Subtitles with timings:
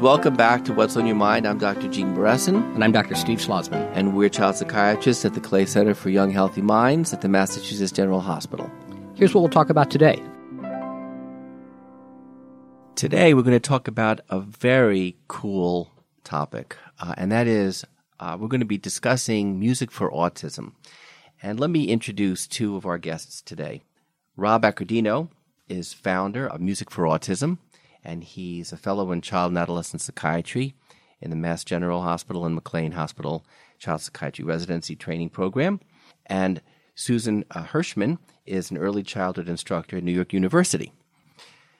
[0.00, 1.44] Welcome back to What's on Your Mind.
[1.44, 1.88] I'm Dr.
[1.88, 2.54] Gene Beresin.
[2.72, 3.16] And I'm Dr.
[3.16, 3.90] Steve Schlozman.
[3.96, 7.90] And we're child psychiatrists at the Clay Center for Young Healthy Minds at the Massachusetts
[7.90, 8.70] General Hospital.
[9.16, 10.22] Here's what we'll talk about today.
[12.94, 15.90] Today, we're going to talk about a very cool
[16.22, 17.84] topic, uh, and that is
[18.20, 20.74] uh, we're going to be discussing music for autism.
[21.42, 23.82] And let me introduce two of our guests today.
[24.36, 25.30] Rob Accordino
[25.68, 27.58] is founder of Music for Autism,
[28.04, 30.74] and he's a fellow in child and adolescent psychiatry
[31.20, 33.44] in the Mass General Hospital and McLean Hospital
[33.78, 35.80] Child Psychiatry Residency Training Program.
[36.26, 36.62] And
[36.94, 40.92] Susan uh, Hirschman is an early childhood instructor at New York University.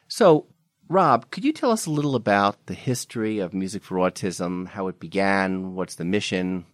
[0.09, 0.47] So,
[0.89, 4.89] Rob, could you tell us a little about the history of Music for Autism, how
[4.89, 6.65] it began, what's the mission?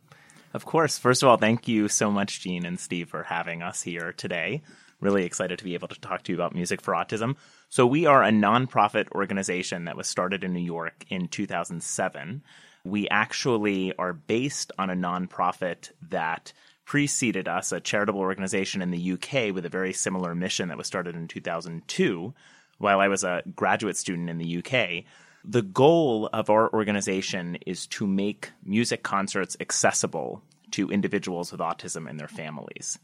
[0.53, 0.99] Of course.
[0.99, 4.63] First of all, thank you so much, Gene and Steve, for having us here today.
[5.05, 7.37] Really excited to be able to talk to you about Music for Autism.
[7.69, 12.43] So, we are a nonprofit organization that was started in New York in 2007.
[12.85, 16.55] We actually are based on a nonprofit that
[16.87, 20.87] preceded us, a charitable organization in the UK with a very similar mission that was
[20.87, 22.33] started in 2002
[22.79, 25.05] while I was a graduate student in the UK.
[25.45, 32.09] The goal of our organization is to make music concerts accessible to individuals with autism
[32.09, 32.99] and their families.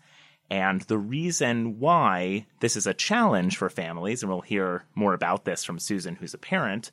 [0.50, 5.44] And the reason why this is a challenge for families, and we'll hear more about
[5.44, 6.90] this from Susan, who's a parent,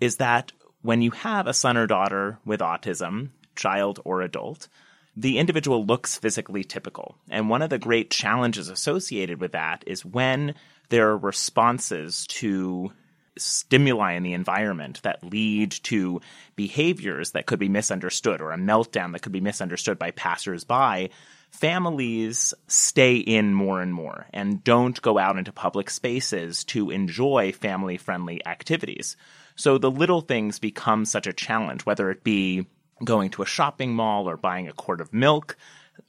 [0.00, 4.68] is that when you have a son or daughter with autism, child or adult,
[5.16, 7.16] the individual looks physically typical.
[7.28, 10.54] And one of the great challenges associated with that is when
[10.90, 12.92] there are responses to
[13.36, 16.20] stimuli in the environment that lead to
[16.56, 21.10] behaviors that could be misunderstood or a meltdown that could be misunderstood by passersby,
[21.50, 27.52] families stay in more and more and don't go out into public spaces to enjoy
[27.52, 29.16] family friendly activities.
[29.56, 32.66] So the little things become such a challenge, whether it be
[33.04, 35.56] going to a shopping mall or buying a quart of milk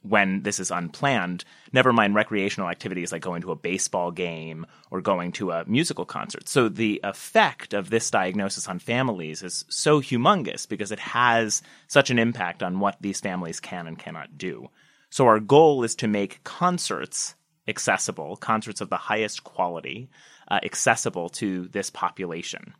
[0.02, 5.00] when this is unplanned, never mind recreational activities like going to a baseball game or
[5.00, 6.48] going to a musical concert.
[6.48, 12.10] So the effect of this diagnosis on families is so humongous because it has such
[12.10, 14.70] an impact on what these families can and cannot do.
[15.10, 17.34] So our goal is to make concerts
[17.68, 20.08] accessible, concerts of the highest quality,
[20.48, 22.74] uh, accessible to this population.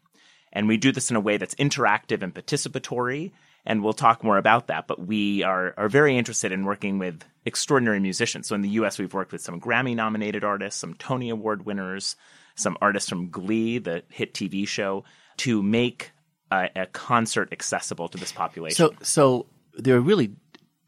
[0.52, 3.30] And we do this in a way that's interactive and participatory
[3.66, 4.86] and we'll talk more about that.
[4.86, 8.48] But we are are very interested in working with extraordinary musicians.
[8.48, 12.16] So in the U.S., we've worked with some Grammy nominated artists, some Tony Award winners,
[12.54, 15.04] some artists from Glee, the hit TV show,
[15.38, 16.12] to make
[16.50, 18.76] a, a concert accessible to this population.
[18.76, 20.32] So, so there are really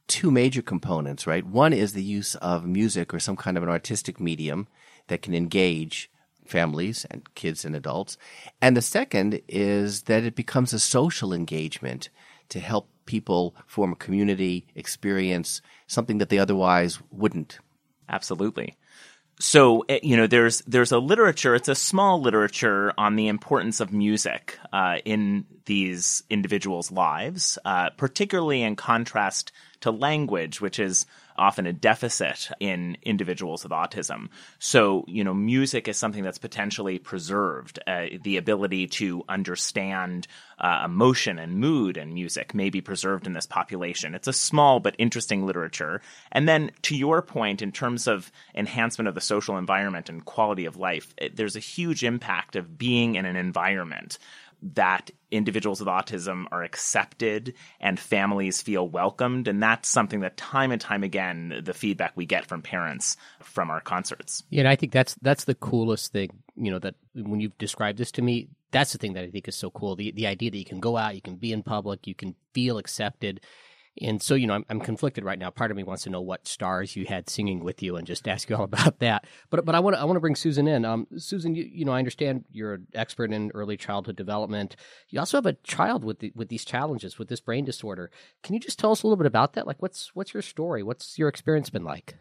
[0.08, 1.46] two major components, right?
[1.46, 4.68] One is the use of music or some kind of an artistic medium
[5.08, 6.10] that can engage
[6.46, 8.18] families and kids and adults.
[8.60, 12.10] And the second is that it becomes a social engagement
[12.50, 17.58] to help people form a community, experience something that they otherwise wouldn't.
[18.08, 18.76] Absolutely.
[19.40, 21.54] So eh, you know, there's there's a literature.
[21.54, 27.90] It's a small literature on the importance of music uh, in these individuals' lives, uh,
[27.96, 29.52] particularly in contrast
[29.82, 31.06] to language, which is
[31.36, 34.28] often a deficit in individuals with autism.
[34.58, 37.78] So, you know, music is something that's potentially preserved.
[37.86, 40.26] Uh, the ability to understand
[40.58, 44.14] uh, emotion and mood and music may be preserved in this population.
[44.14, 46.00] It's a small but interesting literature.
[46.30, 50.66] And then, to your point, in terms of enhancement of the social environment and quality
[50.66, 54.18] of life, it, there's a huge impact of being in an environment
[54.62, 59.48] that individuals with autism are accepted and families feel welcomed.
[59.48, 63.70] And that's something that time and time again, the feedback we get from parents from
[63.70, 64.44] our concerts.
[64.50, 67.98] Yeah, and I think that's that's the coolest thing, you know, that when you've described
[67.98, 69.96] this to me, that's the thing that I think is so cool.
[69.96, 72.34] The the idea that you can go out, you can be in public, you can
[72.52, 73.40] feel accepted
[74.00, 75.50] and so, you know, I'm, I'm, conflicted right now.
[75.50, 78.26] Part of me wants to know what stars you had singing with you and just
[78.28, 79.26] ask you all about that.
[79.50, 80.84] But but I want to I want to bring Susan in.
[80.84, 84.76] Um, Susan, you, you know, I understand you're an expert in early childhood development.
[85.10, 88.10] You also have a child with the, with these challenges with this brain disorder.
[88.42, 89.66] Can you just tell us a little bit about that?
[89.66, 90.82] Like, what's what's your story?
[90.82, 92.16] What's your experience been like?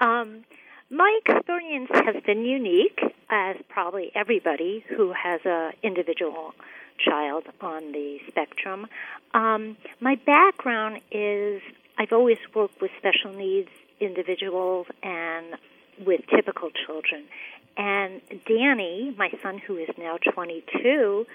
[0.00, 0.44] Um,
[0.90, 6.54] my experience has been unique, as probably everybody who has a individual
[6.98, 8.86] child on the spectrum.
[9.34, 11.62] Um, my background is
[11.98, 15.56] I've always worked with special needs individuals and
[16.04, 17.24] with typical children.
[17.76, 21.26] And Danny, my son who is now 22,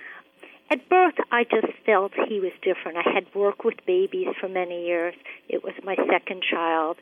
[0.69, 2.97] at birth I just felt he was different.
[2.97, 5.13] I had worked with babies for many years.
[5.49, 6.97] It was my second child.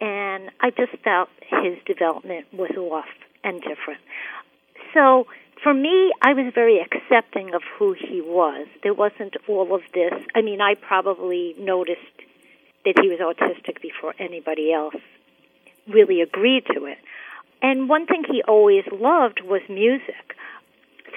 [0.00, 3.06] And I just felt his development was off
[3.42, 4.00] and different.
[4.92, 5.26] So
[5.66, 8.68] for me, I was very accepting of who he was.
[8.84, 10.12] There wasn't all of this.
[10.32, 11.98] I mean, I probably noticed
[12.84, 14.94] that he was autistic before anybody else
[15.88, 16.98] really agreed to it.
[17.62, 20.36] And one thing he always loved was music.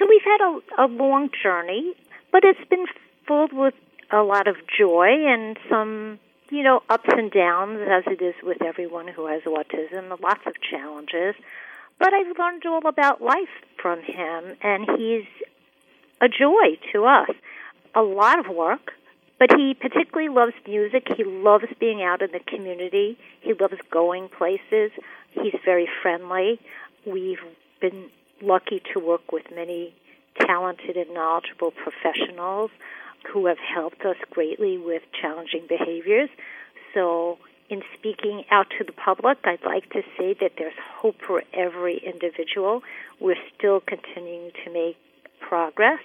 [0.00, 1.94] So we've had a, a long journey,
[2.32, 2.86] but it's been
[3.28, 3.74] filled with
[4.10, 6.18] a lot of joy and some,
[6.50, 10.54] you know, ups and downs, as it is with everyone who has autism, lots of
[10.60, 11.36] challenges.
[12.00, 15.26] But I've learned all about life from him, and he's
[16.20, 17.30] a joy to us.
[17.94, 18.94] A lot of work,
[19.38, 21.08] but he particularly loves music.
[21.14, 23.18] He loves being out in the community.
[23.42, 24.90] He loves going places.
[25.32, 26.58] He's very friendly.
[27.04, 27.42] We've
[27.80, 28.06] been
[28.40, 29.94] lucky to work with many
[30.40, 32.70] talented and knowledgeable professionals
[33.30, 36.30] who have helped us greatly with challenging behaviors.
[36.94, 37.38] So
[37.70, 41.98] in speaking out to the public, I'd like to say that there's hope for every
[41.98, 42.82] individual.
[43.20, 44.96] We're still continuing to make
[45.40, 46.00] progress.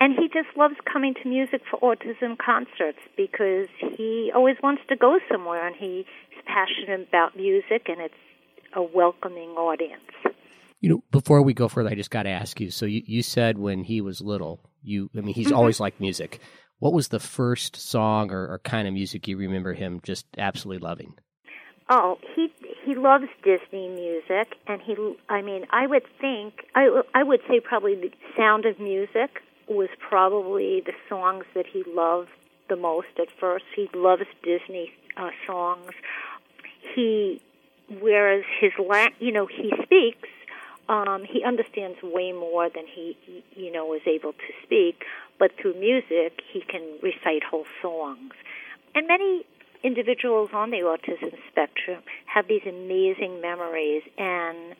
[0.00, 4.96] And he just loves coming to Music for Autism concerts because he always wants to
[4.96, 6.06] go somewhere and he's
[6.46, 8.14] passionate about music and it's
[8.74, 10.00] a welcoming audience.
[10.80, 12.70] You know, before we go further, I just got to ask you.
[12.70, 15.56] So you, you said when he was little, you, I mean, he's mm-hmm.
[15.56, 16.40] always liked music.
[16.80, 20.84] What was the first song or, or kind of music you remember him just absolutely
[20.84, 21.14] loving?
[21.88, 22.52] Oh, he
[22.84, 24.96] he loves Disney music, and he.
[25.28, 29.88] I mean, I would think I I would say probably the Sound of Music was
[29.98, 32.30] probably the songs that he loved
[32.68, 33.64] the most at first.
[33.76, 35.90] He loves Disney uh, songs.
[36.94, 37.40] He,
[38.00, 40.28] whereas his la- you know, he speaks
[40.90, 43.16] um, he understands way more than he,
[43.54, 45.04] you know, is able to speak.
[45.38, 48.32] But through music, he can recite whole songs.
[48.94, 49.46] And many
[49.84, 54.74] individuals on the autism spectrum have these amazing memories, and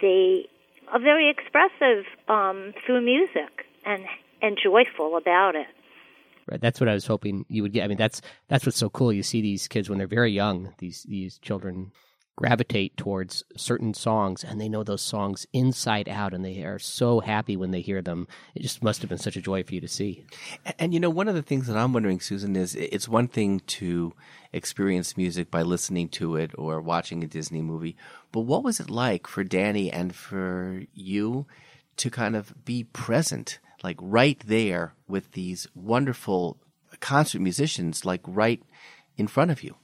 [0.00, 0.46] they
[0.92, 4.04] are very expressive um, through music and
[4.40, 5.66] and joyful about it.
[6.50, 6.60] Right.
[6.60, 7.84] That's what I was hoping you would get.
[7.84, 9.12] I mean, that's that's what's so cool.
[9.12, 10.72] You see these kids when they're very young.
[10.78, 11.90] These these children
[12.36, 17.20] gravitate towards certain songs and they know those songs inside out and they are so
[17.20, 18.26] happy when they hear them.
[18.54, 20.24] It just must have been such a joy for you to see.
[20.64, 23.28] And, and, you know, one of the things that I'm wondering, Susan, is it's one
[23.28, 24.14] thing to
[24.52, 27.96] experience music by listening to it or watching a Disney movie,
[28.32, 31.46] but what was it like for Danny and for you
[31.98, 36.58] to kind of be present, like right there with these wonderful
[37.00, 38.62] concert musicians, like right
[39.16, 39.76] in front of you?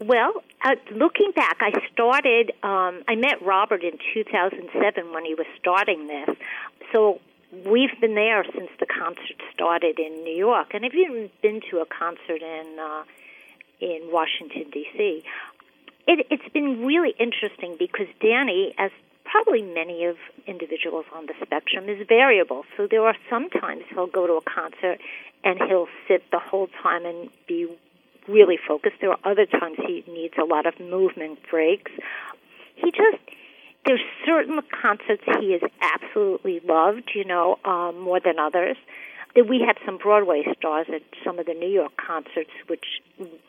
[0.00, 0.32] Well,
[0.64, 2.52] uh, looking back, I started.
[2.62, 6.36] Um, I met Robert in 2007 when he was starting this.
[6.92, 7.20] So
[7.66, 11.78] we've been there since the concert started in New York, and I've even been to
[11.80, 13.04] a concert in uh,
[13.80, 15.24] in Washington D.C.
[16.06, 18.90] It, it's been really interesting because Danny, as
[19.24, 20.16] probably many of
[20.46, 22.64] individuals on the spectrum, is variable.
[22.76, 25.00] So there are sometimes he'll go to a concert
[25.44, 27.68] and he'll sit the whole time and be
[28.28, 28.96] really focused.
[29.00, 31.90] There are other times he needs a lot of movement breaks.
[32.76, 33.18] He just
[33.84, 38.76] there's certain concerts he has absolutely loved, you know, um, more than others.
[39.34, 42.84] That we had some Broadway stars at some of the New York concerts, which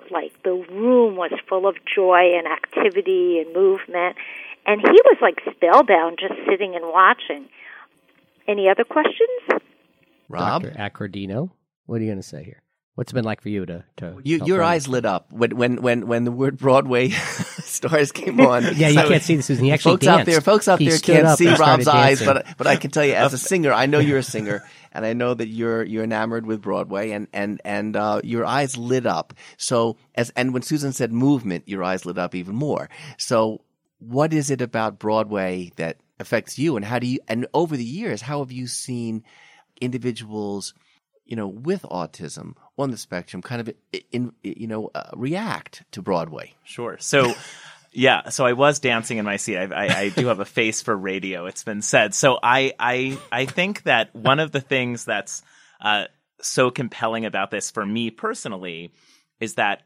[0.10, 4.16] like the room was full of joy and activity and movement,
[4.66, 7.50] and he was like spellbound just sitting and watching.
[8.48, 9.62] Any other questions?
[10.30, 10.76] Rob Dr.
[10.78, 11.52] Accordino,
[11.86, 12.63] what are you going to say here?
[12.96, 15.82] What's it been like for you to to you, your eyes lit up when when
[15.82, 18.64] when when the word Broadway stars came on?
[18.76, 19.66] yeah, you so can't see this, Susan.
[19.66, 20.20] He actually folks danced.
[20.20, 23.04] out there, folks out he there can't see Rob's eyes, but but I can tell
[23.04, 26.04] you as a singer, I know you're a singer, and I know that you're you're
[26.04, 29.34] enamored with Broadway, and and and uh, your eyes lit up.
[29.58, 32.92] So as and when Susan said movement, your eyes lit up even more.
[33.18, 33.62] So
[33.98, 37.18] what is it about Broadway that affects you, and how do you?
[37.28, 39.24] And over the years, how have you seen
[39.82, 40.76] individuals?
[41.26, 43.74] You know, with autism on the spectrum kind of,
[44.12, 46.54] in, you know, uh, react to Broadway?
[46.64, 46.98] Sure.
[47.00, 47.34] So,
[47.92, 49.58] yeah, so I was dancing in my seat.
[49.58, 51.46] I, I, I, do have a face for radio.
[51.46, 52.14] It's been said.
[52.14, 55.44] So I, I, I think that one of the things that's
[55.80, 56.06] uh,
[56.42, 58.92] so compelling about this for me personally
[59.40, 59.84] is that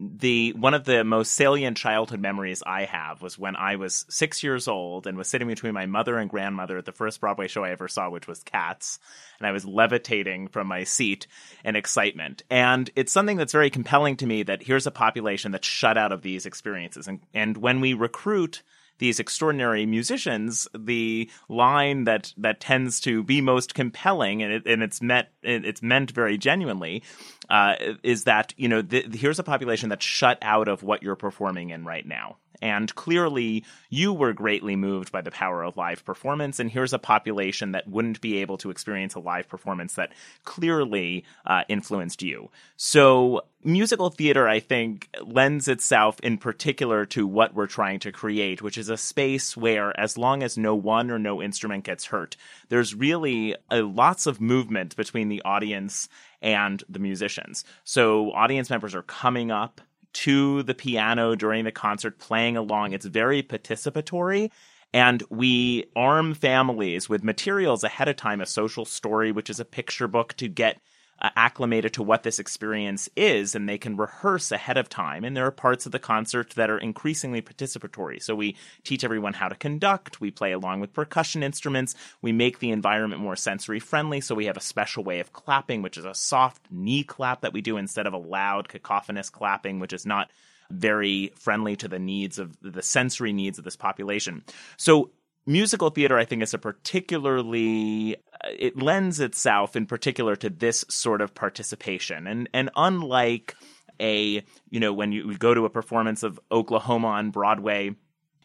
[0.00, 4.42] the one of the most salient childhood memories I have was when I was six
[4.42, 7.64] years old and was sitting between my mother and grandmother at the first Broadway show
[7.64, 8.98] I ever saw, which was Cats,
[9.38, 11.26] and I was levitating from my seat
[11.64, 12.42] in excitement.
[12.50, 16.12] And it's something that's very compelling to me that here's a population that's shut out
[16.12, 18.62] of these experiences, and and when we recruit
[18.98, 24.82] these extraordinary musicians, the line that that tends to be most compelling, and, it, and
[24.82, 27.02] it's met it's meant very genuinely,
[27.48, 31.70] uh, is that you know here's a population that's shut out of what you're performing
[31.70, 36.58] in right now, And clearly, you were greatly moved by the power of live performance.
[36.58, 40.12] And here's a population that wouldn't be able to experience a live performance that
[40.44, 42.50] clearly uh, influenced you.
[42.76, 48.62] So, musical theater, I think, lends itself in particular to what we're trying to create,
[48.62, 52.36] which is a space where, as long as no one or no instrument gets hurt,
[52.68, 56.08] there's really uh, lots of movement between the audience
[56.40, 57.64] and the musicians.
[57.84, 59.80] So, audience members are coming up
[60.18, 62.92] to the piano during the concert, playing along.
[62.92, 64.50] It's very participatory.
[64.92, 69.64] And we arm families with materials ahead of time, a social story, which is a
[69.64, 70.80] picture book to get
[71.20, 75.24] uh, acclimated to what this experience is and they can rehearse ahead of time.
[75.24, 78.22] And there are parts of the concert that are increasingly participatory.
[78.22, 82.58] So we teach everyone how to conduct, we play along with percussion instruments, we make
[82.58, 84.20] the environment more sensory friendly.
[84.20, 87.52] So we have a special way of clapping, which is a soft knee clap that
[87.52, 90.30] we do instead of a loud cacophonous clapping, which is not
[90.70, 94.44] very friendly to the needs of the sensory needs of this population.
[94.76, 95.10] So
[95.48, 100.84] musical theater, I think, is a particularly uh, it lends itself in particular to this
[100.88, 103.56] sort of participation, and and unlike
[104.00, 107.96] a you know when you go to a performance of Oklahoma on Broadway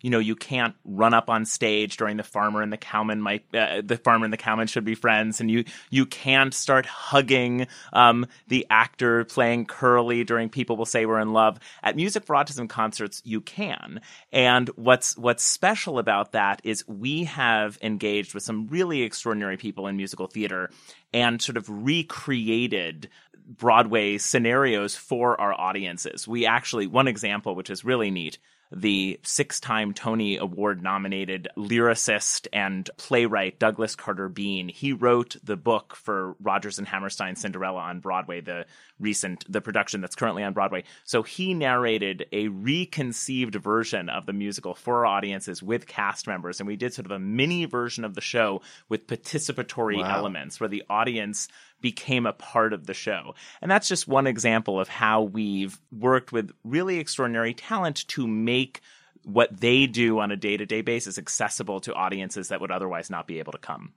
[0.04, 3.44] you know you can't run up on stage during the farmer and the cowman might
[3.56, 7.66] uh, the farmer and the cowman should be friends and you you can't start hugging
[7.94, 12.36] um, the actor playing curly during people will say we're in love at music for
[12.36, 14.00] autism concerts you can
[14.32, 19.88] and what's what's special about that is we have engaged with some really extraordinary people
[19.88, 20.70] in musical theater
[21.14, 23.10] and sort of recreated
[23.46, 26.28] Broadway scenarios for our audiences.
[26.28, 28.38] We actually, one example, which is really neat,
[28.72, 34.70] the six time Tony Award nominated lyricist and playwright Douglas Carter Beane.
[34.70, 38.66] He wrote the book for Rodgers and Hammerstein's Cinderella on Broadway, the
[39.00, 40.84] recent, the production that's currently on Broadway.
[41.04, 46.60] So he narrated a reconceived version of the musical for our audiences with cast members.
[46.60, 50.18] And we did sort of a mini version of the show with participatory wow.
[50.18, 51.48] elements where the audience
[51.84, 53.36] became a part of the show.
[53.62, 58.82] And that's just one example of how we've worked with really extraordinary talent to make
[59.24, 63.12] what they do on a day to day basis accessible to audiences that would otherwise
[63.12, 63.94] not be able to come.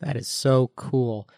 [0.00, 1.28] That is so cool.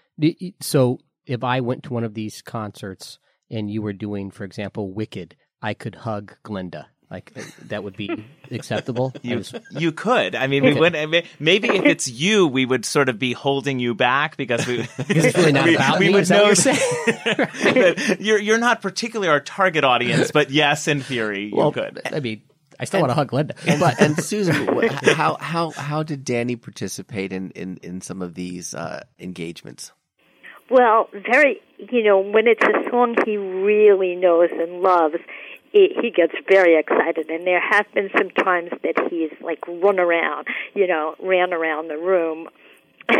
[0.60, 3.18] So, if I went to one of these concerts
[3.50, 6.88] and you were doing, for example, Wicked, I could hug Glinda.
[7.12, 9.12] Like uh, that would be acceptable.
[9.22, 9.54] you, was...
[9.70, 10.34] you could.
[10.34, 10.94] I mean, we would.
[11.38, 14.78] maybe if it's you, we would sort of be holding you back because we.
[14.96, 16.14] because it's really not we, about we me.
[16.14, 21.56] Would know that you're you're not particularly our target audience, but yes, in theory, you
[21.56, 22.00] well, could.
[22.06, 22.40] I mean,
[22.80, 23.56] I still and, want to hug Glinda.
[23.66, 24.66] And, but, and Susan,
[25.14, 29.92] how how how did Danny participate in in, in some of these uh, engagements?
[30.70, 35.16] Well, very, you know, when it's a song he really knows and loves,
[35.72, 39.98] he, he gets very excited and there have been some times that he's like run
[39.98, 42.48] around you know ran around the room.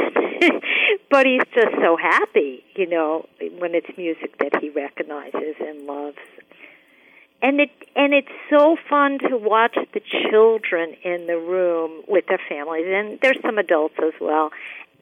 [1.08, 3.26] But he's just so happy you know
[3.58, 6.18] when it's music that he recognizes and loves.
[7.40, 12.40] And it and it's so fun to watch the children in the room with their
[12.48, 14.50] families and there's some adults as well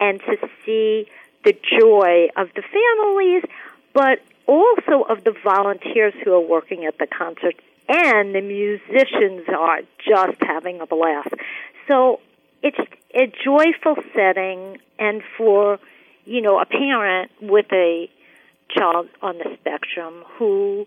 [0.01, 1.07] and to see
[1.45, 3.45] the joy of the families
[3.93, 9.81] but also of the volunteers who are working at the concerts and the musicians are
[9.99, 11.35] just having a blast.
[11.87, 12.19] So
[12.61, 12.79] it's
[13.15, 15.79] a joyful setting and for,
[16.25, 18.11] you know, a parent with a
[18.77, 20.87] child on the spectrum who,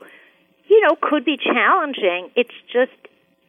[0.67, 2.31] you know, could be challenging.
[2.35, 2.91] It's just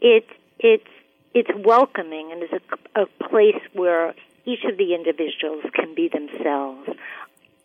[0.01, 0.27] it
[0.61, 0.87] it's
[1.35, 6.89] it's welcoming and is a, a place where each of the individuals can be themselves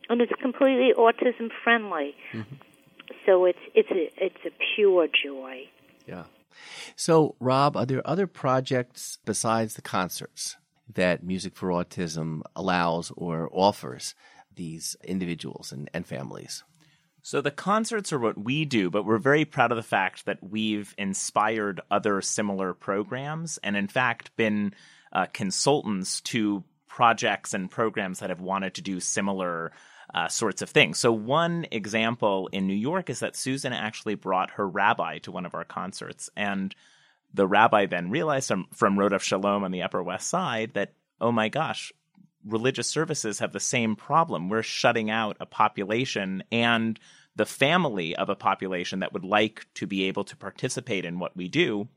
[0.09, 2.15] and it's completely autism friendly.
[2.33, 2.55] Mm-hmm.
[3.25, 5.67] So it's it's a it's a pure joy.
[6.07, 6.25] Yeah.
[6.95, 10.57] So, Rob, are there other projects besides the concerts
[10.93, 14.15] that Music for Autism allows or offers
[14.53, 16.63] these individuals and, and families?
[17.21, 20.39] So the concerts are what we do, but we're very proud of the fact that
[20.41, 24.73] we've inspired other similar programs and, in fact, been
[25.11, 29.71] uh, consultants to projects and programs that have wanted to do similar
[30.13, 30.99] uh, sorts of things.
[30.99, 35.45] So, one example in New York is that Susan actually brought her rabbi to one
[35.45, 36.29] of our concerts.
[36.35, 36.73] And
[37.33, 41.31] the rabbi then realized from, from Rodef Shalom on the Upper West Side that, oh
[41.31, 41.91] my gosh,
[42.45, 44.49] religious services have the same problem.
[44.49, 46.99] We're shutting out a population and
[47.35, 51.37] the family of a population that would like to be able to participate in what
[51.37, 51.87] we do.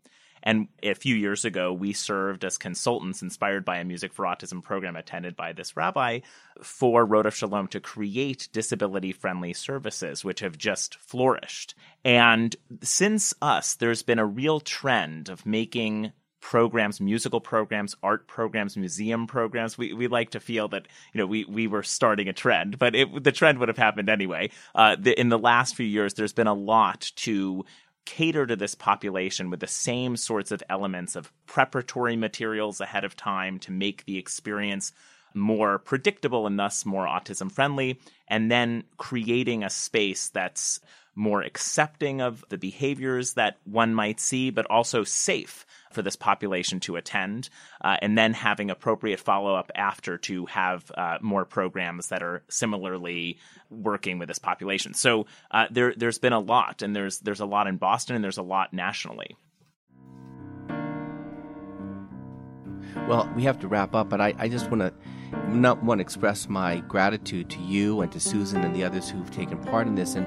[0.43, 4.63] And a few years ago, we served as consultants inspired by a Music for Autism
[4.63, 6.21] program attended by this rabbi
[6.63, 11.75] for Rodef Shalom to create disability friendly services, which have just flourished.
[12.05, 18.77] And since us, there's been a real trend of making programs, musical programs, art programs,
[18.77, 19.79] museum programs.
[19.79, 22.95] We we like to feel that you know we we were starting a trend, but
[22.95, 24.51] it, the trend would have happened anyway.
[24.75, 27.65] Uh, the, in the last few years, there's been a lot to
[28.05, 33.17] cater to this population with the same sorts of elements of preparatory materials ahead of
[33.17, 34.93] time to make the experience
[35.35, 40.81] more predictable and thus more autism friendly, and then creating a space that's
[41.15, 46.81] more accepting of the behaviors that one might see, but also safe for this population
[46.81, 47.49] to attend,
[47.81, 52.43] uh, and then having appropriate follow up after to have uh, more programs that are
[52.49, 53.39] similarly
[53.71, 54.95] working with this population.
[54.95, 58.25] So uh, there, there's been a lot, and there's there's a lot in Boston, and
[58.25, 59.37] there's a lot nationally.
[63.09, 64.93] Well, we have to wrap up, but I, I just want to
[65.49, 69.31] not want to express my gratitude to you and to Susan and the others who've
[69.31, 70.15] taken part in this.
[70.15, 70.27] And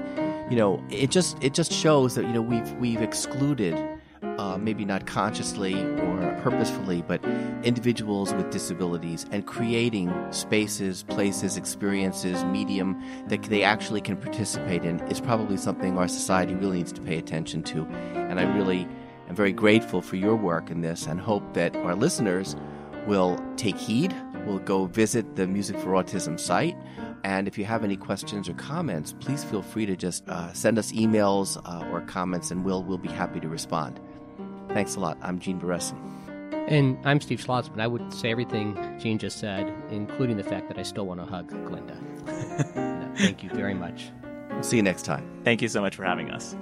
[0.50, 3.74] you know, it just it just shows that you know we've we've excluded
[4.22, 7.24] uh, maybe not consciously or purposefully, but
[7.62, 15.00] individuals with disabilities and creating spaces, places, experiences, medium that they actually can participate in
[15.08, 17.84] is probably something our society really needs to pay attention to.
[18.14, 18.86] And I really
[19.28, 22.56] am very grateful for your work in this and hope that our listeners
[23.06, 24.14] will take heed,
[24.46, 26.76] will go visit the Music for Autism site.
[27.24, 30.78] And if you have any questions or comments, please feel free to just uh, send
[30.78, 34.00] us emails uh, or comments, and we'll we'll be happy to respond.
[34.68, 35.18] Thanks a lot.
[35.22, 35.98] I'm Gene Beresin.
[36.68, 37.80] And I'm Steve Schlozman.
[37.80, 41.26] I would say everything Gene just said, including the fact that I still want to
[41.26, 41.96] hug Glinda.
[43.16, 44.10] Thank you very much.
[44.62, 45.28] See you next time.
[45.44, 46.56] Thank you so much for having us.